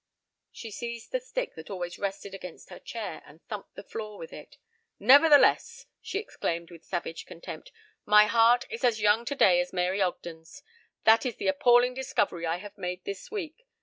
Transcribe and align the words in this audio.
She 0.51 0.71
seized 0.71 1.11
the 1.11 1.19
stick 1.19 1.53
that 1.53 1.69
always 1.69 1.99
rested 1.99 2.33
against 2.33 2.71
her 2.71 2.79
chair 2.79 3.21
and 3.23 3.39
thumped 3.45 3.75
the 3.75 3.83
floor 3.83 4.17
with 4.17 4.33
it. 4.33 4.57
"Nevertheless," 4.97 5.85
she 6.01 6.17
exclaimed 6.17 6.71
with 6.71 6.83
savage 6.83 7.27
contempt, 7.27 7.71
"my 8.03 8.25
heart 8.25 8.65
is 8.71 8.83
as 8.83 8.99
young 8.99 9.25
today 9.25 9.59
as 9.61 9.71
Mary 9.73 10.01
Ogden's. 10.01 10.63
That 11.03 11.23
is 11.23 11.35
the 11.35 11.45
appalling 11.49 11.93
discovery 11.93 12.47
I 12.47 12.57
have 12.57 12.79
made 12.79 13.03
this 13.05 13.29
week. 13.29 13.67